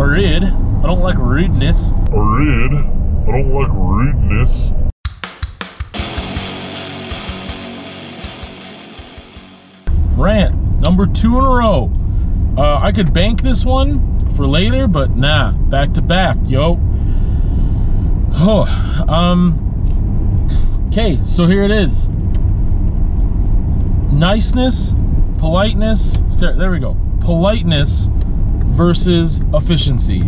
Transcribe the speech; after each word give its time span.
rude. 0.00 0.44
I 0.44 0.86
don't 0.86 1.00
like 1.00 1.18
rudeness. 1.18 1.92
Rude. 2.10 2.72
I 2.72 3.32
don't 3.32 3.52
like 3.52 3.68
rudeness. 3.68 4.72
Rant 10.16 10.54
number 10.80 11.06
two 11.06 11.38
in 11.38 11.44
a 11.44 11.50
row. 11.50 11.90
Uh, 12.56 12.78
I 12.78 12.92
could 12.92 13.12
bank 13.12 13.42
this 13.42 13.64
one 13.64 14.34
for 14.34 14.46
later, 14.46 14.86
but 14.86 15.10
nah, 15.10 15.52
back 15.52 15.92
to 15.94 16.02
back, 16.02 16.36
yo. 16.44 16.80
Oh, 18.32 18.62
um. 19.08 19.66
Okay, 20.88 21.20
so 21.24 21.46
here 21.46 21.62
it 21.62 21.70
is. 21.70 22.08
Niceness, 24.12 24.92
politeness. 25.38 26.20
There, 26.40 26.56
there 26.56 26.70
we 26.70 26.80
go. 26.80 26.96
Politeness 27.20 28.08
versus 28.80 29.40
efficiency. 29.52 30.22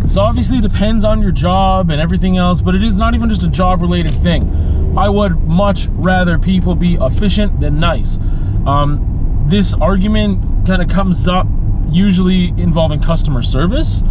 This 0.00 0.18
obviously 0.18 0.60
depends 0.60 1.02
on 1.02 1.22
your 1.22 1.30
job 1.30 1.88
and 1.88 1.98
everything 1.98 2.36
else, 2.36 2.60
but 2.60 2.74
it 2.74 2.84
is 2.84 2.92
not 2.92 3.14
even 3.14 3.30
just 3.30 3.42
a 3.42 3.48
job 3.48 3.80
related 3.80 4.12
thing. 4.22 4.94
I 4.98 5.08
would 5.08 5.40
much 5.48 5.86
rather 5.92 6.38
people 6.38 6.74
be 6.74 6.98
efficient 7.00 7.58
than 7.58 7.80
nice. 7.80 8.18
Um, 8.66 9.46
this 9.48 9.72
argument 9.72 10.66
kind 10.66 10.82
of 10.82 10.90
comes 10.90 11.26
up 11.26 11.46
usually 11.88 12.48
involving 12.58 13.00
customer 13.00 13.42
service 13.42 14.02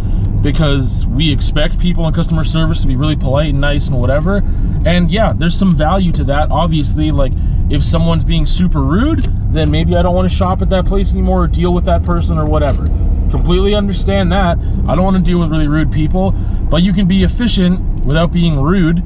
because 0.42 1.06
we 1.06 1.32
expect 1.32 1.78
people 1.78 2.08
in 2.08 2.12
customer 2.12 2.42
service 2.42 2.80
to 2.80 2.88
be 2.88 2.96
really 2.96 3.14
polite 3.14 3.50
and 3.50 3.60
nice 3.60 3.86
and 3.86 4.00
whatever. 4.00 4.38
And 4.84 5.12
yeah, 5.12 5.32
there's 5.32 5.56
some 5.56 5.76
value 5.76 6.10
to 6.14 6.24
that. 6.24 6.50
Obviously, 6.50 7.12
like 7.12 7.32
if 7.70 7.84
someone's 7.84 8.24
being 8.24 8.46
super 8.46 8.82
rude, 8.82 9.32
then 9.54 9.70
maybe 9.70 9.94
I 9.94 10.02
don't 10.02 10.16
want 10.16 10.28
to 10.28 10.36
shop 10.36 10.60
at 10.60 10.70
that 10.70 10.86
place 10.86 11.12
anymore 11.12 11.44
or 11.44 11.46
deal 11.46 11.72
with 11.72 11.84
that 11.84 12.02
person 12.04 12.36
or 12.36 12.46
whatever. 12.46 12.88
Completely 13.30 13.74
understand 13.74 14.32
that. 14.32 14.58
I 14.88 14.94
don't 14.94 15.04
want 15.04 15.16
to 15.16 15.22
deal 15.22 15.38
with 15.38 15.50
really 15.50 15.68
rude 15.68 15.92
people, 15.92 16.32
but 16.32 16.82
you 16.82 16.92
can 16.92 17.06
be 17.06 17.22
efficient 17.22 18.04
without 18.04 18.32
being 18.32 18.58
rude. 18.58 19.02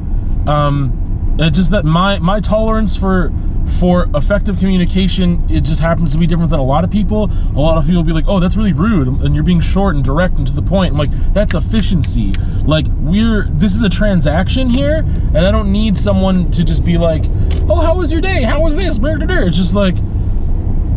Um, 0.49 1.37
it's 1.39 1.57
just 1.57 1.71
that 1.71 1.85
my 1.85 2.19
my 2.19 2.41
tolerance 2.41 2.97
for 2.97 3.33
for 3.81 4.09
effective 4.15 4.59
communication 4.59 5.45
it 5.51 5.61
just 5.61 5.81
happens 5.81 6.13
to 6.13 6.19
be 6.19 6.27
different 6.27 6.51
than 6.51 6.61
a 6.61 6.65
lot 6.65 6.85
of 6.85 6.91
people. 6.91 7.25
A 7.25 7.61
lot 7.61 7.77
of 7.77 7.87
people 7.87 8.03
be 8.03 8.13
like 8.13 8.27
oh 8.29 8.39
that's 8.39 8.57
really 8.57 8.73
rude 8.73 9.09
and 9.09 9.35
you're 9.35 9.45
being 9.45 9.61
short 9.61 9.97
and 9.97 10.05
direct 10.05 10.39
and 10.39 10.47
to 10.47 10.53
the 10.53 10.63
point. 10.63 10.93
I'm 10.93 10.99
like 10.99 11.35
that's 11.35 11.55
efficiency. 11.55 12.33
Like 12.65 12.87
we're 13.01 13.49
this 13.53 13.75
is 13.75 13.83
a 13.83 13.89
transaction 13.89 14.71
here 14.71 14.99
and 14.99 15.39
i 15.39 15.51
don't 15.51 15.73
need 15.73 15.97
someone 15.97 16.51
to 16.53 16.63
just 16.63 16.85
be 16.85 16.99
like 16.99 17.25
oh 17.69 17.81
how 17.81 17.97
was 17.97 18.13
your 18.13 18.21
day? 18.21 18.43
How 18.43 18.61
was 18.61 18.77
this? 18.77 18.99
It's 19.01 19.57
just 19.57 19.75
like 19.75 19.97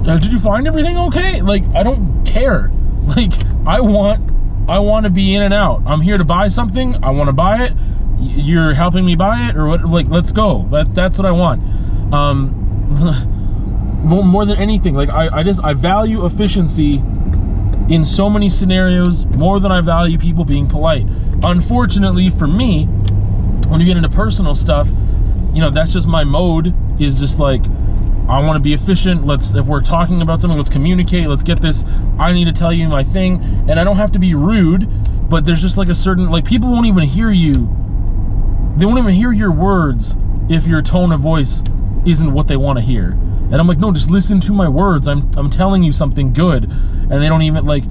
uh, 0.08 0.17
did 0.17 0.31
you 0.31 0.39
find 0.39 0.67
everything 0.67 0.98
okay? 0.98 1.42
Like 1.42 1.64
i 1.73 1.83
don't 1.83 2.23
care 2.25 2.72
like 3.16 3.31
i 3.66 3.80
want 3.80 4.31
i 4.69 4.77
want 4.77 5.05
to 5.05 5.09
be 5.09 5.33
in 5.36 5.44
and 5.44 5.53
out. 5.53 5.81
I'm 5.86 6.02
here 6.02 6.17
to 6.17 6.25
buy 6.25 6.50
something. 6.50 7.02
I 7.03 7.09
want 7.11 7.30
to 7.30 7.33
buy 7.33 7.64
it. 7.64 7.73
You're 8.19 8.73
helping 8.73 9.05
me 9.05 9.16
buy 9.16 9.49
it 9.49 9.55
or 9.55 9.67
what 9.67 9.86
like 9.86 10.08
let's 10.09 10.31
go. 10.31 10.67
That, 10.72 10.94
that's 10.94 11.17
what 11.17 11.25
i 11.25 11.31
want. 11.31 11.61
Um, 12.14 12.53
more 14.03 14.45
than 14.45 14.58
anything, 14.58 14.95
like 14.95 15.09
I, 15.09 15.39
I 15.39 15.44
just 15.44 15.61
I 15.64 15.73
value 15.73 16.25
efficiency 16.25 16.95
in 17.89 18.03
so 18.03 18.30
many 18.30 18.49
scenarios 18.49 19.25
more 19.25 19.59
than 19.59 19.71
I 19.71 19.81
value 19.81 20.17
people 20.17 20.44
being 20.44 20.67
polite. 20.67 21.05
Unfortunately 21.44 22.30
for 22.31 22.47
me, 22.47 22.86
when 23.67 23.80
you 23.80 23.86
get 23.86 23.95
into 23.95 24.09
personal 24.09 24.55
stuff, 24.55 24.88
you 25.53 25.61
know, 25.61 25.69
that's 25.69 25.94
just 25.94 26.08
my 26.08 26.23
mode 26.23 26.73
is 27.02 27.19
just 27.19 27.39
like 27.39 27.64
I 28.30 28.39
want 28.42 28.58
to 28.58 28.59
be 28.59 28.73
efficient. 28.73 29.25
Let's 29.25 29.53
if 29.53 29.67
we're 29.67 29.81
talking 29.81 30.22
about 30.22 30.42
something, 30.42 30.58
let's 30.58 30.70
communicate. 30.70 31.28
Let's 31.28 31.44
get 31.44 31.61
this. 31.61 31.86
I 32.20 32.33
need 32.33 32.45
to 32.45 32.52
tell 32.52 32.73
you 32.73 32.89
my 32.89 33.03
thing, 33.03 33.42
and 33.70 33.80
I 33.80 33.86
don't 33.86 33.95
have 33.95 34.11
to 34.14 34.20
be 34.20 34.33
rude, 34.36 34.89
but 35.30 35.45
there's 35.45 35.61
just 35.61 35.78
like 35.78 35.88
a 35.88 35.95
certain 35.95 36.30
like 36.30 36.44
people 36.44 36.70
won't 36.70 36.88
even 36.88 37.03
hear 37.03 37.31
you. 37.31 37.53
They 38.75 38.86
won't 38.86 39.00
even 39.00 39.14
hear 39.14 39.31
your 39.31 39.52
words 39.52 40.16
if 40.50 40.67
your 40.67 40.81
tone 40.81 41.14
of 41.14 41.22
voice 41.22 41.64
isn't 42.05 42.33
what 42.33 42.48
they 42.48 42.58
want 42.58 42.77
to 42.80 42.83
hear. 42.83 43.11
And 43.11 43.55
I'm 43.55 43.67
like, 43.67 43.77
no, 43.77 43.93
just 43.93 44.10
listen 44.10 44.42
to 44.42 44.54
my 44.54 44.67
words. 44.67 45.08
I'm 45.08 45.32
I'm 45.38 45.49
telling 45.49 45.82
you 45.82 45.94
something 45.94 46.33
good, 46.33 46.65
and 46.65 47.21
they 47.21 47.30
don't 47.30 47.44
even 47.44 47.65
like. 47.65 47.86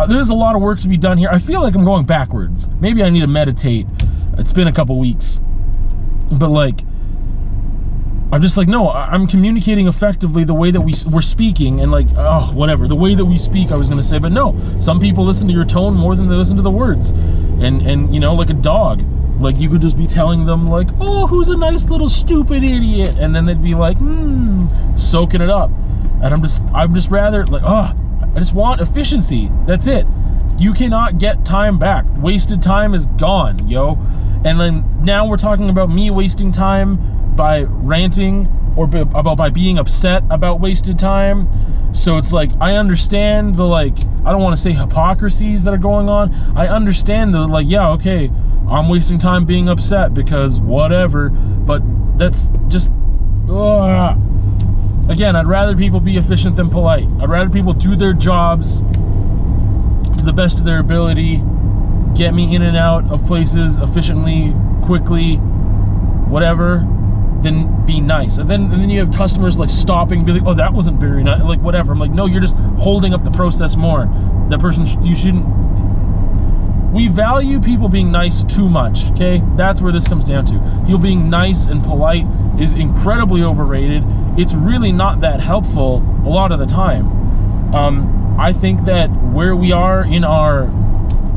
Uh, 0.00 0.06
there's 0.06 0.30
a 0.30 0.34
lot 0.34 0.56
of 0.56 0.62
work 0.62 0.80
to 0.80 0.88
be 0.88 0.96
done 0.96 1.16
here. 1.16 1.28
I 1.30 1.38
feel 1.38 1.62
like 1.62 1.76
I'm 1.76 1.84
going 1.84 2.04
backwards. 2.04 2.68
Maybe 2.80 3.04
I 3.04 3.08
need 3.08 3.20
to 3.20 3.28
meditate. 3.28 3.86
It's 4.36 4.52
been 4.52 4.66
a 4.66 4.72
couple 4.72 4.98
weeks, 4.98 5.38
but 6.32 6.48
like. 6.48 6.80
I'm 8.36 8.42
just 8.42 8.58
like, 8.58 8.68
no, 8.68 8.90
I'm 8.90 9.26
communicating 9.26 9.88
effectively 9.88 10.44
the 10.44 10.52
way 10.52 10.70
that 10.70 10.82
we, 10.82 10.92
we're 11.10 11.22
speaking 11.22 11.80
and 11.80 11.90
like, 11.90 12.06
oh, 12.18 12.52
whatever, 12.52 12.86
the 12.86 12.94
way 12.94 13.14
that 13.14 13.24
we 13.24 13.38
speak, 13.38 13.70
I 13.70 13.78
was 13.78 13.88
going 13.88 13.98
to 13.98 14.06
say, 14.06 14.18
but 14.18 14.30
no, 14.30 14.54
some 14.78 15.00
people 15.00 15.24
listen 15.24 15.48
to 15.48 15.54
your 15.54 15.64
tone 15.64 15.94
more 15.94 16.14
than 16.14 16.28
they 16.28 16.34
listen 16.34 16.54
to 16.56 16.62
the 16.62 16.70
words. 16.70 17.12
And, 17.12 17.80
and, 17.86 18.12
you 18.12 18.20
know, 18.20 18.34
like 18.34 18.50
a 18.50 18.52
dog, 18.52 19.02
like 19.40 19.56
you 19.56 19.70
could 19.70 19.80
just 19.80 19.96
be 19.96 20.06
telling 20.06 20.44
them 20.44 20.68
like, 20.68 20.88
oh, 21.00 21.26
who's 21.26 21.48
a 21.48 21.56
nice 21.56 21.86
little 21.86 22.10
stupid 22.10 22.62
idiot, 22.62 23.16
and 23.18 23.34
then 23.34 23.46
they'd 23.46 23.62
be 23.62 23.74
like, 23.74 23.96
hmm, 23.96 24.66
soaking 24.98 25.40
it 25.40 25.48
up. 25.48 25.70
And 26.22 26.26
I'm 26.26 26.42
just, 26.42 26.60
I'm 26.74 26.94
just 26.94 27.08
rather 27.08 27.46
like, 27.46 27.62
oh, 27.62 27.94
I 28.34 28.38
just 28.38 28.52
want 28.52 28.82
efficiency. 28.82 29.50
That's 29.66 29.86
it. 29.86 30.06
You 30.58 30.74
cannot 30.74 31.16
get 31.16 31.46
time 31.46 31.78
back. 31.78 32.04
Wasted 32.18 32.62
time 32.62 32.92
is 32.92 33.06
gone, 33.16 33.66
yo. 33.66 33.94
And 34.44 34.60
then 34.60 34.84
now 35.02 35.26
we're 35.26 35.38
talking 35.38 35.70
about 35.70 35.88
me 35.88 36.10
wasting 36.10 36.52
time 36.52 37.15
by 37.36 37.62
ranting 37.62 38.48
or 38.76 38.84
about 38.84 39.36
by 39.36 39.48
being 39.48 39.78
upset 39.78 40.22
about 40.30 40.60
wasted 40.60 40.98
time. 40.98 41.48
So 41.94 42.18
it's 42.18 42.32
like 42.32 42.50
I 42.60 42.76
understand 42.76 43.56
the 43.56 43.64
like 43.64 43.96
I 44.24 44.32
don't 44.32 44.42
want 44.42 44.56
to 44.56 44.62
say 44.62 44.72
hypocrisies 44.72 45.62
that 45.64 45.72
are 45.72 45.78
going 45.78 46.08
on. 46.08 46.32
I 46.56 46.68
understand 46.68 47.34
the 47.34 47.46
like 47.46 47.66
yeah, 47.68 47.90
okay, 47.90 48.30
I'm 48.68 48.88
wasting 48.88 49.18
time 49.18 49.46
being 49.46 49.68
upset 49.68 50.14
because 50.14 50.60
whatever. 50.60 51.30
But 51.30 51.82
that's 52.18 52.50
just. 52.68 52.90
Ugh. 53.48 54.18
Again, 55.08 55.36
I'd 55.36 55.46
rather 55.46 55.76
people 55.76 56.00
be 56.00 56.16
efficient 56.16 56.56
than 56.56 56.68
polite. 56.68 57.06
I'd 57.20 57.30
rather 57.30 57.48
people 57.48 57.72
do 57.72 57.94
their 57.94 58.12
jobs 58.12 58.80
to 60.18 60.24
the 60.24 60.32
best 60.32 60.58
of 60.58 60.64
their 60.64 60.80
ability, 60.80 61.40
get 62.16 62.34
me 62.34 62.56
in 62.56 62.62
and 62.62 62.76
out 62.76 63.04
of 63.12 63.24
places 63.24 63.76
efficiently, 63.76 64.52
quickly, 64.84 65.36
whatever, 66.26 66.78
than 67.46 67.86
be 67.86 68.00
nice. 68.00 68.38
And 68.38 68.50
then 68.50 68.72
and 68.72 68.82
then 68.82 68.90
you 68.90 69.00
have 69.00 69.14
customers 69.14 69.58
like 69.58 69.70
stopping, 69.70 70.24
be 70.24 70.32
like, 70.32 70.42
oh, 70.44 70.54
that 70.54 70.72
wasn't 70.72 71.00
very 71.00 71.22
nice, 71.22 71.42
like 71.42 71.60
whatever. 71.60 71.92
I'm 71.92 71.98
like, 71.98 72.10
no, 72.10 72.26
you're 72.26 72.40
just 72.40 72.56
holding 72.78 73.14
up 73.14 73.24
the 73.24 73.30
process 73.30 73.76
more. 73.76 74.06
That 74.50 74.60
person, 74.60 74.86
you 75.02 75.14
shouldn't 75.14 75.46
we 76.96 77.08
value 77.08 77.60
people 77.60 77.90
being 77.90 78.10
nice 78.10 78.42
too 78.44 78.70
much, 78.70 79.04
okay? 79.10 79.42
That's 79.54 79.82
where 79.82 79.92
this 79.92 80.08
comes 80.08 80.24
down 80.24 80.46
to. 80.46 80.82
People 80.86 80.98
being 80.98 81.28
nice 81.28 81.66
and 81.66 81.84
polite 81.84 82.24
is 82.58 82.72
incredibly 82.72 83.42
overrated. 83.42 84.02
It's 84.38 84.54
really 84.54 84.92
not 84.92 85.20
that 85.20 85.40
helpful 85.40 86.02
a 86.24 86.30
lot 86.30 86.52
of 86.52 86.58
the 86.58 86.64
time. 86.64 87.74
Um, 87.74 88.36
I 88.40 88.54
think 88.54 88.86
that 88.86 89.08
where 89.08 89.54
we 89.54 89.72
are 89.72 90.06
in 90.06 90.24
our, 90.24 90.64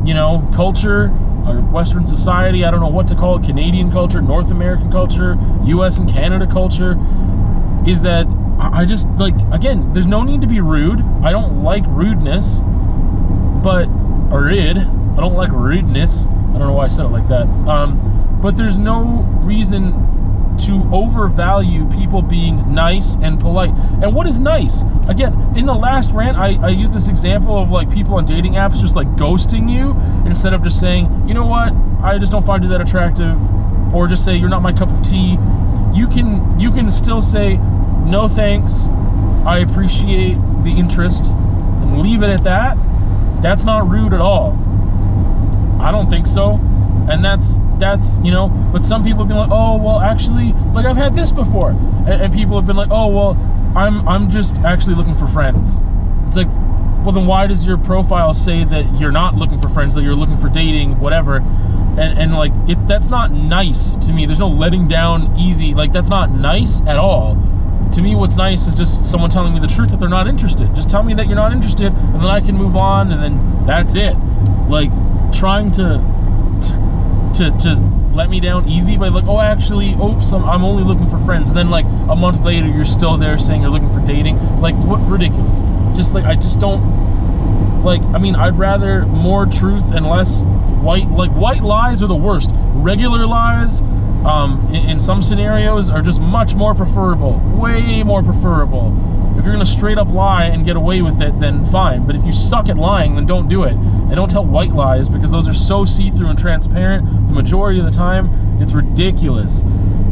you 0.02 0.14
know, 0.14 0.48
culture, 0.54 1.12
our 1.46 1.60
Western 1.60 2.06
society, 2.06 2.64
I 2.64 2.70
don't 2.70 2.80
know 2.80 2.88
what 2.88 3.08
to 3.08 3.14
call 3.14 3.38
it, 3.38 3.44
Canadian 3.44 3.90
culture, 3.90 4.20
North 4.20 4.50
American 4.50 4.90
culture, 4.90 5.36
US 5.64 5.98
and 5.98 6.10
Canada 6.10 6.46
culture, 6.46 6.96
is 7.86 8.02
that 8.02 8.26
I 8.58 8.84
just, 8.84 9.08
like, 9.18 9.34
again, 9.52 9.92
there's 9.92 10.06
no 10.06 10.22
need 10.22 10.40
to 10.42 10.46
be 10.46 10.60
rude. 10.60 11.00
I 11.22 11.32
don't 11.32 11.62
like 11.62 11.84
rudeness, 11.86 12.60
but, 13.62 13.86
or 14.30 14.42
rude 14.44 14.76
I 14.76 15.20
don't 15.20 15.34
like 15.34 15.50
rudeness. 15.50 16.24
I 16.24 16.58
don't 16.58 16.68
know 16.68 16.72
why 16.72 16.84
I 16.84 16.88
said 16.88 17.04
it 17.04 17.08
like 17.10 17.28
that. 17.28 17.46
Um, 17.68 18.38
but 18.40 18.56
there's 18.56 18.76
no 18.76 19.22
reason 19.42 19.92
to 20.66 20.88
overvalue 20.92 21.88
people 21.90 22.22
being 22.22 22.74
nice 22.74 23.16
and 23.22 23.40
polite. 23.40 23.70
And 24.02 24.14
what 24.14 24.26
is 24.26 24.38
nice? 24.38 24.82
Again, 25.08 25.52
in 25.56 25.66
the 25.66 25.74
last 25.74 26.12
rant, 26.12 26.36
I, 26.36 26.54
I 26.64 26.68
used 26.68 26.92
this 26.92 27.08
example 27.08 27.60
of 27.60 27.70
like 27.70 27.90
people 27.90 28.14
on 28.14 28.24
dating 28.24 28.54
apps 28.54 28.80
just 28.80 28.94
like 28.96 29.08
ghosting 29.16 29.70
you 29.70 29.90
instead 30.28 30.52
of 30.54 30.62
just 30.62 30.78
saying, 30.78 31.28
you 31.28 31.34
know 31.34 31.46
what, 31.46 31.72
I 32.02 32.18
just 32.18 32.32
don't 32.32 32.46
find 32.46 32.62
you 32.62 32.70
that 32.70 32.80
attractive, 32.80 33.36
or 33.94 34.06
just 34.06 34.24
say 34.24 34.36
you're 34.36 34.48
not 34.48 34.62
my 34.62 34.72
cup 34.72 34.88
of 34.88 35.02
tea. 35.02 35.38
You 35.92 36.06
can 36.08 36.58
you 36.58 36.70
can 36.70 36.90
still 36.90 37.20
say 37.20 37.56
no 38.06 38.28
thanks. 38.28 38.86
I 39.44 39.58
appreciate 39.58 40.36
the 40.62 40.70
interest 40.70 41.24
and 41.24 42.00
leave 42.02 42.22
it 42.22 42.30
at 42.30 42.44
that. 42.44 42.76
That's 43.42 43.64
not 43.64 43.88
rude 43.88 44.12
at 44.12 44.20
all. 44.20 44.52
I 45.80 45.90
don't 45.90 46.08
think 46.08 46.26
so. 46.26 46.60
And 47.10 47.24
that's 47.24 47.54
that's 47.80 48.16
you 48.18 48.30
know, 48.30 48.48
but 48.72 48.84
some 48.84 49.02
people 49.02 49.20
have 49.20 49.28
been 49.28 49.36
like, 49.36 49.50
oh 49.50 49.76
well, 49.76 50.00
actually, 50.00 50.52
like 50.74 50.86
I've 50.86 50.96
had 50.96 51.16
this 51.16 51.32
before, 51.32 51.70
and, 51.70 52.22
and 52.22 52.32
people 52.32 52.56
have 52.56 52.66
been 52.66 52.76
like, 52.76 52.90
oh 52.90 53.08
well, 53.08 53.30
I'm 53.76 54.06
I'm 54.08 54.30
just 54.30 54.58
actually 54.58 54.94
looking 54.94 55.16
for 55.16 55.26
friends. 55.26 55.70
It's 56.28 56.36
like, 56.36 56.48
well 57.04 57.12
then 57.12 57.26
why 57.26 57.46
does 57.46 57.64
your 57.64 57.78
profile 57.78 58.34
say 58.34 58.64
that 58.64 59.00
you're 59.00 59.10
not 59.10 59.34
looking 59.34 59.60
for 59.60 59.68
friends, 59.70 59.94
that 59.94 60.02
you're 60.02 60.14
looking 60.14 60.36
for 60.36 60.48
dating, 60.48 61.00
whatever? 61.00 61.36
And 61.36 62.18
and 62.18 62.34
like 62.34 62.52
it 62.68 62.86
that's 62.86 63.08
not 63.08 63.32
nice 63.32 63.90
to 63.92 64.12
me. 64.12 64.26
There's 64.26 64.38
no 64.38 64.48
letting 64.48 64.86
down 64.86 65.36
easy. 65.36 65.74
Like 65.74 65.92
that's 65.92 66.08
not 66.08 66.30
nice 66.30 66.80
at 66.82 66.98
all. 66.98 67.34
To 67.92 68.02
me, 68.02 68.14
what's 68.14 68.36
nice 68.36 68.68
is 68.68 68.76
just 68.76 69.04
someone 69.04 69.30
telling 69.30 69.52
me 69.52 69.58
the 69.58 69.66
truth 69.66 69.90
that 69.90 69.98
they're 69.98 70.08
not 70.08 70.28
interested. 70.28 70.72
Just 70.76 70.88
tell 70.88 71.02
me 71.02 71.12
that 71.14 71.26
you're 71.26 71.34
not 71.34 71.50
interested, 71.50 71.86
and 71.92 72.14
then 72.14 72.30
I 72.30 72.40
can 72.40 72.56
move 72.56 72.76
on, 72.76 73.10
and 73.10 73.20
then 73.20 73.66
that's 73.66 73.96
it. 73.96 74.14
Like 74.68 74.90
trying 75.32 75.72
to 75.72 75.98
to 77.34 77.50
to 77.58 78.00
let 78.14 78.28
me 78.28 78.40
down 78.40 78.68
easy 78.68 78.96
by 78.96 79.08
like, 79.08 79.24
oh, 79.24 79.40
actually, 79.40 79.92
oops, 79.94 80.32
I'm, 80.32 80.44
I'm 80.44 80.64
only 80.64 80.82
looking 80.82 81.08
for 81.08 81.18
friends. 81.24 81.48
And 81.48 81.56
then 81.56 81.70
like 81.70 81.84
a 81.84 82.16
month 82.16 82.40
later, 82.42 82.66
you're 82.66 82.84
still 82.84 83.16
there 83.16 83.38
saying 83.38 83.62
you're 83.62 83.70
looking 83.70 83.92
for 83.92 84.04
dating. 84.04 84.36
Like, 84.60 84.74
what 84.76 84.98
ridiculous? 85.08 85.58
Just 85.96 86.12
like 86.12 86.24
I 86.24 86.34
just 86.34 86.58
don't 86.58 87.82
like. 87.84 88.02
I 88.02 88.18
mean, 88.18 88.34
I'd 88.34 88.58
rather 88.58 89.06
more 89.06 89.46
truth 89.46 89.84
and 89.92 90.06
less 90.06 90.42
white. 90.82 91.08
Like 91.10 91.30
white 91.30 91.62
lies 91.62 92.02
are 92.02 92.08
the 92.08 92.16
worst. 92.16 92.50
Regular 92.74 93.26
lies, 93.26 93.80
um, 94.24 94.68
in, 94.72 94.90
in 94.90 95.00
some 95.00 95.22
scenarios, 95.22 95.88
are 95.88 96.02
just 96.02 96.20
much 96.20 96.54
more 96.54 96.74
preferable. 96.74 97.40
Way 97.54 98.02
more 98.02 98.22
preferable. 98.22 98.90
If 99.40 99.46
you're 99.46 99.54
gonna 99.54 99.64
straight 99.64 99.96
up 99.96 100.08
lie 100.08 100.44
and 100.44 100.66
get 100.66 100.76
away 100.76 101.00
with 101.00 101.22
it, 101.22 101.40
then 101.40 101.64
fine. 101.72 102.06
But 102.06 102.14
if 102.14 102.22
you 102.26 102.32
suck 102.32 102.68
at 102.68 102.76
lying, 102.76 103.14
then 103.14 103.24
don't 103.24 103.48
do 103.48 103.62
it. 103.62 103.72
And 103.72 104.14
don't 104.14 104.30
tell 104.30 104.44
white 104.44 104.74
lies 104.74 105.08
because 105.08 105.30
those 105.30 105.48
are 105.48 105.54
so 105.54 105.86
see-through 105.86 106.26
and 106.26 106.38
transparent. 106.38 107.06
The 107.06 107.32
majority 107.32 107.78
of 107.80 107.86
the 107.86 107.90
time, 107.90 108.60
it's 108.60 108.74
ridiculous. 108.74 109.60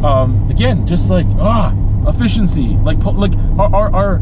Um, 0.02 0.48
again, 0.48 0.86
just 0.86 1.10
like 1.10 1.26
ah, 1.38 1.74
efficiency. 2.08 2.78
Like 2.82 2.96
like 3.04 3.34
our, 3.58 3.74
our, 3.74 3.94
our 3.94 4.16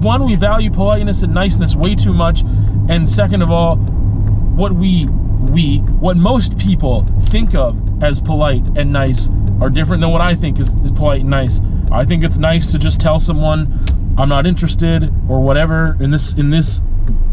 one, 0.00 0.24
we 0.24 0.34
value 0.34 0.72
politeness 0.72 1.22
and 1.22 1.32
niceness 1.32 1.76
way 1.76 1.94
too 1.94 2.12
much, 2.12 2.40
and 2.88 3.08
second 3.08 3.42
of 3.42 3.52
all, 3.52 3.76
what 3.76 4.74
we 4.74 5.06
we 5.06 5.78
what 6.00 6.16
most 6.16 6.58
people 6.58 7.06
think 7.26 7.54
of 7.54 8.02
as 8.02 8.20
polite 8.20 8.64
and 8.74 8.92
nice 8.92 9.28
are 9.60 9.70
different 9.70 10.00
than 10.00 10.10
what 10.10 10.20
I 10.20 10.34
think 10.34 10.58
is, 10.58 10.74
is 10.82 10.90
polite 10.90 11.20
and 11.20 11.30
nice. 11.30 11.60
I 11.90 12.04
think 12.04 12.24
it's 12.24 12.36
nice 12.36 12.70
to 12.72 12.78
just 12.78 13.00
tell 13.00 13.18
someone 13.18 14.14
I'm 14.18 14.28
not 14.28 14.46
interested 14.46 15.12
or 15.28 15.40
whatever 15.40 15.96
in 16.00 16.10
this 16.10 16.32
in 16.34 16.50
this 16.50 16.80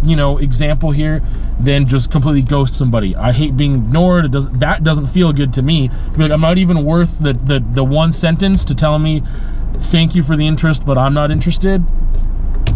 you 0.03 0.15
know 0.15 0.37
example 0.37 0.91
here 0.91 1.21
than 1.59 1.87
just 1.87 2.11
completely 2.11 2.41
ghost 2.41 2.77
somebody. 2.77 3.15
I 3.15 3.31
hate 3.31 3.55
being 3.55 3.75
ignored. 3.75 4.25
It 4.25 4.31
does 4.31 4.49
that 4.49 4.83
doesn't 4.83 5.07
feel 5.07 5.31
good 5.31 5.53
to 5.53 5.61
me. 5.61 5.89
Like 6.17 6.31
I'm 6.31 6.41
not 6.41 6.57
even 6.57 6.85
worth 6.85 7.19
the 7.19 7.33
the 7.33 7.63
the 7.73 7.83
one 7.83 8.11
sentence 8.11 8.63
to 8.65 8.75
tell 8.75 8.99
me 8.99 9.23
thank 9.83 10.15
you 10.15 10.23
for 10.23 10.35
the 10.35 10.47
interest, 10.47 10.85
but 10.85 10.97
I'm 10.97 11.13
not 11.13 11.31
interested. 11.31 11.83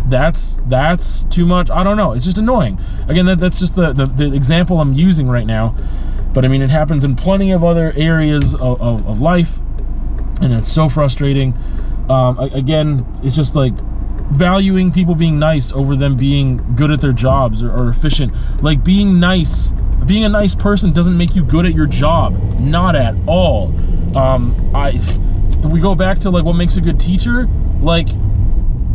That's 0.09 0.55
that's 0.67 1.25
too 1.25 1.45
much. 1.45 1.69
I 1.69 1.83
don't 1.83 1.97
know. 1.97 2.13
It's 2.13 2.25
just 2.25 2.37
annoying. 2.37 2.79
Again, 3.07 3.25
that, 3.25 3.39
that's 3.39 3.59
just 3.59 3.75
the, 3.75 3.93
the, 3.93 4.05
the 4.05 4.33
example 4.33 4.79
I'm 4.79 4.93
using 4.93 5.27
right 5.27 5.45
now. 5.45 5.75
But 6.33 6.45
I 6.45 6.47
mean, 6.47 6.61
it 6.61 6.69
happens 6.69 7.03
in 7.03 7.15
plenty 7.15 7.51
of 7.51 7.63
other 7.63 7.93
areas 7.93 8.53
of, 8.53 8.81
of, 8.81 9.05
of 9.07 9.21
life 9.21 9.59
and 10.41 10.53
it's 10.53 10.71
so 10.71 10.89
frustrating. 10.89 11.53
Um, 12.09 12.39
again, 12.39 13.05
it's 13.23 13.35
just 13.35 13.55
like 13.55 13.73
valuing 14.31 14.91
people 14.91 15.15
being 15.15 15.39
nice 15.39 15.71
over 15.71 15.95
them 15.95 16.17
being 16.17 16.75
good 16.75 16.91
at 16.91 17.01
their 17.01 17.13
jobs 17.13 17.63
or, 17.63 17.71
or, 17.71 17.89
efficient. 17.89 18.33
Like 18.61 18.83
being 18.83 19.19
nice, 19.19 19.71
being 20.05 20.25
a 20.25 20.29
nice 20.29 20.53
person 20.53 20.91
doesn't 20.93 21.17
make 21.17 21.35
you 21.35 21.43
good 21.43 21.65
at 21.65 21.73
your 21.73 21.85
job. 21.85 22.33
Not 22.59 22.95
at 22.95 23.15
all. 23.25 23.67
Um, 24.17 24.71
I, 24.75 24.91
we 25.67 25.79
go 25.79 25.95
back 25.95 26.19
to 26.19 26.29
like 26.29 26.43
what 26.43 26.53
makes 26.53 26.77
a 26.77 26.81
good 26.81 26.99
teacher, 26.99 27.47
like 27.81 28.07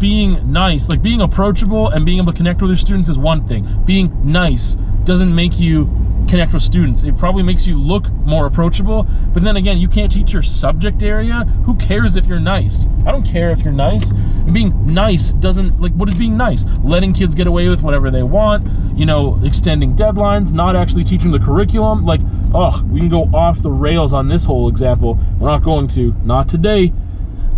being 0.02 0.52
nice, 0.52 0.88
like 0.88 1.00
being 1.00 1.20
approachable 1.20 1.90
and 1.90 2.04
being 2.04 2.18
able 2.18 2.32
to 2.32 2.36
connect 2.36 2.60
with 2.60 2.68
your 2.68 2.76
students 2.76 3.08
is 3.08 3.16
one 3.16 3.46
thing. 3.46 3.84
Being 3.86 4.10
nice 4.24 4.74
doesn't 5.04 5.32
make 5.32 5.60
you 5.60 5.84
connect 6.28 6.52
with 6.52 6.62
students. 6.64 7.04
It 7.04 7.16
probably 7.16 7.44
makes 7.44 7.68
you 7.68 7.78
look 7.78 8.10
more 8.10 8.46
approachable, 8.46 9.06
but 9.32 9.44
then 9.44 9.56
again, 9.56 9.78
you 9.78 9.88
can't 9.88 10.10
teach 10.10 10.32
your 10.32 10.42
subject 10.42 11.04
area. 11.04 11.44
Who 11.64 11.76
cares 11.76 12.16
if 12.16 12.26
you're 12.26 12.40
nice? 12.40 12.88
I 13.06 13.12
don't 13.12 13.24
care 13.24 13.52
if 13.52 13.60
you're 13.60 13.72
nice. 13.72 14.10
being 14.52 14.92
nice 14.92 15.34
doesn't, 15.34 15.80
like, 15.80 15.92
what 15.92 16.08
is 16.08 16.16
being 16.16 16.36
nice? 16.36 16.64
Letting 16.82 17.14
kids 17.14 17.36
get 17.36 17.46
away 17.46 17.68
with 17.68 17.82
whatever 17.82 18.10
they 18.10 18.24
want, 18.24 18.66
you 18.98 19.06
know, 19.06 19.40
extending 19.44 19.94
deadlines, 19.94 20.50
not 20.50 20.74
actually 20.74 21.04
teaching 21.04 21.30
the 21.30 21.38
curriculum. 21.38 22.04
Like, 22.04 22.20
oh, 22.52 22.82
we 22.90 22.98
can 22.98 23.08
go 23.08 23.22
off 23.32 23.62
the 23.62 23.70
rails 23.70 24.12
on 24.12 24.26
this 24.26 24.44
whole 24.44 24.68
example. 24.68 25.16
We're 25.38 25.48
not 25.48 25.62
going 25.62 25.86
to, 25.88 26.12
not 26.24 26.48
today. 26.48 26.92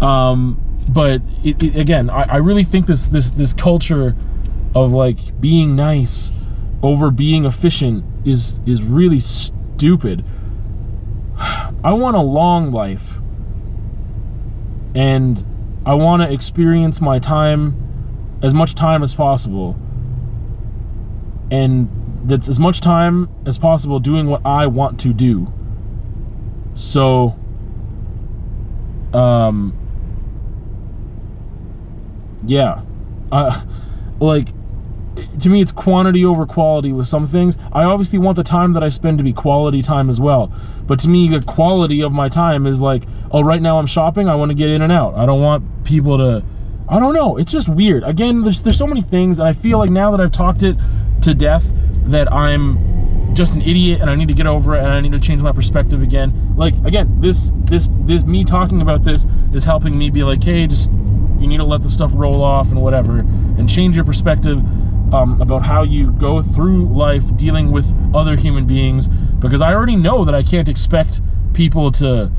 Um, 0.03 0.61
but 0.89 1.21
it, 1.43 1.63
it, 1.63 1.77
again, 1.77 2.11
I, 2.11 2.23
I 2.23 2.37
really 2.37 2.65
think 2.65 2.87
this, 2.87 3.05
this, 3.07 3.31
this 3.31 3.55
culture 3.55 4.15
of 4.75 4.93
like 4.93 5.41
being 5.41 5.77
nice 5.77 6.31
over 6.83 7.11
being 7.11 7.47
efficient 7.47 8.05
is 8.27 8.61
is 8.67 8.83
really 8.83 9.21
stupid. 9.21 10.25
I 11.39 11.93
want 11.93 12.17
a 12.17 12.21
long 12.21 12.73
life. 12.73 13.03
And 14.95 15.45
I 15.87 15.95
want 15.95 16.23
to 16.23 16.33
experience 16.33 17.01
my 17.01 17.19
time 17.19 18.39
as 18.43 18.55
much 18.55 18.75
time 18.75 19.03
as 19.03 19.15
possible. 19.15 19.77
And 21.51 21.89
that's 22.27 22.49
as 22.49 22.59
much 22.59 22.81
time 22.81 23.29
as 23.47 23.59
possible 23.59 23.99
doing 23.99 24.27
what 24.29 24.45
I 24.45 24.67
want 24.67 25.01
to 25.01 25.13
do. 25.13 25.53
So 26.75 27.35
um 29.13 29.84
yeah. 32.47 32.83
Uh 33.33 33.63
like 34.21 34.49
to 35.41 35.49
me 35.49 35.63
it's 35.63 35.73
quantity 35.73 36.25
over 36.25 36.47
quality 36.47 36.93
with 36.93 37.07
some 37.07 37.27
things. 37.27 37.57
I 37.73 37.85
obviously 37.85 38.19
want 38.19 38.37
the 38.37 38.45
time 38.45 38.73
that 38.73 38.83
i 38.83 38.89
spend 38.89 39.19
to 39.19 39.25
be 39.25 39.33
quality 39.33 39.83
time 39.83 40.11
as 40.11 40.21
well. 40.21 40.53
But 40.87 40.99
to 41.01 41.09
me 41.09 41.29
the 41.29 41.41
quality 41.45 42.03
of 42.03 42.13
my 42.13 42.29
time 42.29 42.67
is 42.67 42.81
like 42.81 43.05
oh 43.31 43.43
right 43.43 43.63
now 43.63 43.79
i'm 43.79 43.87
shopping 43.87 44.29
i 44.29 44.35
want 44.35 44.51
to 44.51 44.55
get 44.55 44.71
in 44.71 44.83
and 44.83 44.93
out. 44.93 45.15
I 45.15 45.27
don't 45.27 45.41
want 45.41 45.85
people 45.85 46.19
to 46.19 46.45
i 46.89 46.99
don't 46.99 47.15
know. 47.15 47.37
It's 47.37 47.53
just 47.53 47.69
weird. 47.69 48.03
Again 48.05 48.43
there's 48.43 48.63
there's 48.63 48.79
so 48.79 48.87
many 48.87 49.03
things 49.03 49.39
and 49.39 49.49
i 49.49 49.53
feel 49.53 49.79
like 49.79 49.91
now 49.91 50.11
that 50.11 50.21
i've 50.21 50.33
talked 50.33 50.63
it 50.63 50.77
to 51.23 51.35
death 51.35 51.65
that 52.07 52.31
i'm 52.33 53.35
just 53.35 53.53
an 53.55 53.63
idiot 53.63 54.01
and 54.01 54.09
i 54.09 54.15
need 54.15 54.29
to 54.29 54.35
get 54.35 54.47
over 54.47 54.77
it 54.77 54.79
and 54.79 54.89
i 54.89 55.01
need 55.01 55.11
to 55.11 55.19
change 55.19 55.43
my 55.43 55.53
perspective 55.53 56.03
again. 56.03 56.55
Like 56.57 56.75
again 56.85 57.21
this 57.21 57.51
this 57.65 57.89
this 58.01 58.25
me 58.25 58.45
talking 58.45 58.81
about 58.81 59.05
this 59.05 59.27
is 59.53 59.65
helping 59.65 59.97
me 59.97 60.11
be 60.11 60.23
like 60.23 60.43
hey 60.43 60.67
just 60.67 60.91
you 61.45 61.49
need 61.49 61.59
to 61.59 61.67
let 61.67 61.83
the 61.83 61.91
stuff 61.91 62.11
roll 62.15 62.43
off 62.43 62.69
and 62.69 62.81
whatever 62.81 63.19
and 63.19 63.69
change 63.69 63.95
your 63.95 64.05
perspective 64.05 64.59
um, 65.13 65.39
about 65.43 65.63
how 65.63 65.83
you 65.83 66.11
go 66.13 66.43
through 66.43 66.89
life 66.89 67.23
dealing 67.37 67.71
with 67.71 67.87
other 68.15 68.35
human 68.35 68.67
beings 68.67 69.09
because 69.39 69.61
I 69.61 69.75
already 69.75 69.95
know 69.95 70.25
that 70.25 70.35
I 70.35 70.43
can't 70.43 70.69
expect 70.71 71.21
people 71.53 71.93
to 71.93 72.33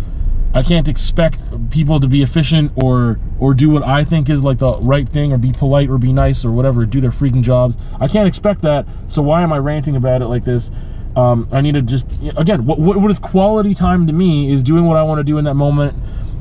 I 0.56 0.64
can't 0.64 0.88
expect 0.88 1.42
people 1.70 2.00
to 2.00 2.08
be 2.08 2.24
efficient 2.24 2.72
or 2.84 3.20
or 3.40 3.54
do 3.54 3.70
what 3.70 3.84
I 3.84 4.04
think 4.04 4.30
is 4.30 4.42
like 4.42 4.58
the 4.58 4.80
right 4.80 5.08
thing 5.08 5.32
or 5.32 5.38
be 5.38 5.52
polite 5.52 5.90
or 5.90 5.98
be 6.00 6.12
nice 6.12 6.44
or 6.44 6.52
whatever, 6.52 6.86
do 6.86 7.00
their 7.00 7.12
freaking 7.12 7.42
jobs. 7.42 7.76
I 8.00 8.08
can't 8.08 8.28
expect 8.28 8.62
that. 8.62 8.88
So 9.08 9.22
why 9.22 9.44
am 9.44 9.54
I 9.54 9.58
ranting 9.58 9.96
about 9.96 10.22
it 10.22 10.26
like 10.26 10.46
this? 10.46 10.72
Um, 11.16 11.48
I 11.52 11.62
need 11.62 11.74
to 11.74 11.82
just 11.82 12.08
again, 12.38 12.66
what, 12.66 12.80
what 12.80 13.12
is 13.12 13.20
quality 13.20 13.76
time 13.76 14.08
to 14.08 14.14
me 14.14 14.52
is 14.52 14.64
doing 14.64 14.86
what 14.86 14.98
I 14.98 15.04
want 15.04 15.20
to 15.20 15.24
do 15.24 15.38
in 15.38 15.46
that 15.46 15.54
moment, 15.54 15.96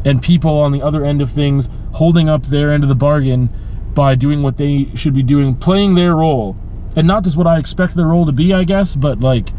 and 0.05 0.23
people 0.23 0.59
on 0.59 0.73
the 0.73 0.83
other 0.83 1.05
end 1.05 1.23
of 1.23 1.31
things 1.31 1.69
holding 1.93 2.29
up 2.29 2.47
their 2.47 2.73
end 2.73 2.83
of 2.83 2.89
the 2.89 2.95
bargain 2.95 3.49
by 3.95 4.15
doing 4.15 4.43
what 4.43 4.57
they 4.57 4.89
should 4.95 5.15
be 5.15 5.23
doing, 5.23 5.55
playing 5.55 5.95
their 5.95 6.17
role. 6.17 6.57
And 6.97 7.07
not 7.07 7.25
just 7.25 7.37
what 7.37 7.47
I 7.47 7.59
expect 7.59 7.95
their 7.95 8.07
role 8.07 8.27
to 8.27 8.33
be, 8.33 8.53
I 8.53 8.65
guess, 8.65 8.95
but 8.95 9.21
like 9.21 9.51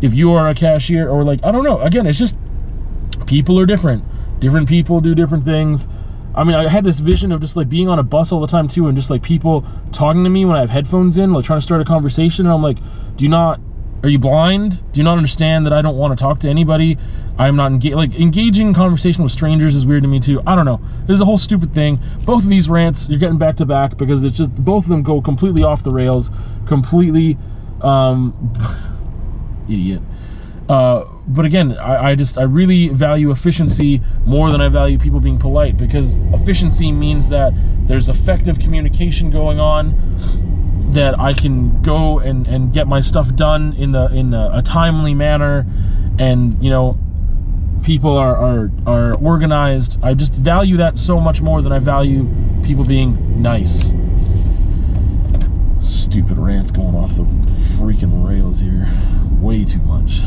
if 0.00 0.14
you 0.14 0.32
are 0.32 0.48
a 0.48 0.54
cashier 0.54 1.08
or 1.08 1.24
like 1.24 1.40
I 1.44 1.50
don't 1.50 1.64
know, 1.64 1.80
again, 1.80 2.06
it's 2.06 2.18
just 2.18 2.36
people 3.26 3.58
are 3.58 3.66
different. 3.66 4.04
Different 4.40 4.68
people 4.68 5.00
do 5.00 5.14
different 5.14 5.44
things. 5.44 5.86
I 6.34 6.44
mean, 6.44 6.54
I 6.54 6.68
had 6.68 6.84
this 6.84 6.98
vision 6.98 7.32
of 7.32 7.40
just 7.40 7.56
like 7.56 7.68
being 7.68 7.88
on 7.88 7.98
a 7.98 8.02
bus 8.02 8.30
all 8.30 8.40
the 8.40 8.46
time 8.46 8.68
too, 8.68 8.86
and 8.86 8.96
just 8.96 9.10
like 9.10 9.22
people 9.22 9.66
talking 9.92 10.22
to 10.22 10.30
me 10.30 10.44
when 10.44 10.56
I 10.56 10.60
have 10.60 10.70
headphones 10.70 11.16
in, 11.16 11.32
like 11.32 11.44
trying 11.44 11.58
to 11.58 11.64
start 11.64 11.80
a 11.80 11.84
conversation, 11.84 12.46
and 12.46 12.54
I'm 12.54 12.62
like, 12.62 12.78
do 13.16 13.28
not 13.28 13.60
are 14.02 14.08
you 14.08 14.18
blind? 14.18 14.80
Do 14.92 15.00
you 15.00 15.04
not 15.04 15.16
understand 15.16 15.66
that 15.66 15.72
I 15.72 15.82
don't 15.82 15.96
want 15.96 16.16
to 16.16 16.22
talk 16.22 16.38
to 16.40 16.48
anybody? 16.48 16.96
I'm 17.36 17.56
not 17.56 17.72
engaged. 17.72 17.96
Like 17.96 18.14
engaging 18.14 18.68
in 18.68 18.74
conversation 18.74 19.22
with 19.24 19.32
strangers 19.32 19.74
is 19.74 19.84
weird 19.84 20.02
to 20.02 20.08
me 20.08 20.20
too. 20.20 20.40
I 20.46 20.54
don't 20.54 20.64
know. 20.64 20.80
This 21.06 21.16
is 21.16 21.20
a 21.20 21.24
whole 21.24 21.38
stupid 21.38 21.74
thing. 21.74 22.00
Both 22.24 22.44
of 22.44 22.48
these 22.48 22.68
rants, 22.68 23.08
you're 23.08 23.18
getting 23.18 23.38
back 23.38 23.56
to 23.56 23.66
back 23.66 23.96
because 23.96 24.22
it's 24.22 24.36
just 24.36 24.54
both 24.56 24.84
of 24.84 24.90
them 24.90 25.02
go 25.02 25.20
completely 25.20 25.64
off 25.64 25.82
the 25.82 25.90
rails, 25.90 26.30
completely, 26.66 27.36
um, 27.82 28.34
idiot. 29.68 30.02
Uh, 30.68 31.04
but 31.28 31.44
again, 31.44 31.78
I, 31.78 32.10
I, 32.10 32.14
just 32.14 32.36
I 32.36 32.42
really 32.42 32.88
value 32.88 33.30
efficiency 33.30 34.02
more 34.26 34.50
than 34.50 34.60
I 34.60 34.68
value 34.68 34.98
people 34.98 35.18
being 35.18 35.38
polite 35.38 35.78
because 35.78 36.14
efficiency 36.34 36.92
means 36.92 37.28
that 37.28 37.52
there's 37.86 38.08
effective 38.08 38.58
communication 38.58 39.30
going 39.30 39.58
on 39.58 40.47
that 40.94 41.18
I 41.18 41.32
can 41.34 41.82
go 41.82 42.18
and, 42.18 42.46
and 42.46 42.72
get 42.72 42.86
my 42.86 43.00
stuff 43.00 43.34
done 43.34 43.74
in 43.74 43.92
the 43.92 44.06
in 44.06 44.34
a, 44.34 44.50
a 44.54 44.62
timely 44.62 45.14
manner. 45.14 45.66
And 46.18 46.62
you 46.62 46.70
know 46.70 46.98
people 47.82 48.16
are, 48.16 48.36
are 48.36 48.70
are 48.86 49.14
organized. 49.14 49.98
I 50.02 50.14
just 50.14 50.32
value 50.32 50.76
that 50.78 50.98
so 50.98 51.20
much 51.20 51.40
more 51.40 51.62
than 51.62 51.72
I 51.72 51.78
value 51.78 52.26
people 52.62 52.84
being 52.84 53.42
nice. 53.42 53.92
Stupid 55.82 56.38
rants 56.38 56.70
going 56.70 56.94
off 56.94 57.14
the 57.16 57.24
freaking 57.76 58.26
rails 58.26 58.58
here. 58.60 58.88
Way 59.40 59.64
too 59.64 59.78
much 59.80 60.22